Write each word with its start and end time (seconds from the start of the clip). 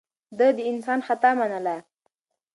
ده 0.37 0.47
د 0.57 0.59
انسان 0.71 0.99
خطا 1.07 1.31
منله. 1.39 1.77